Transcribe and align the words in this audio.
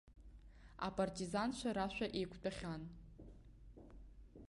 Апартизанцәа 0.87 1.69
рашәа 1.75 2.07
еиқәтәахьан. 2.17 2.81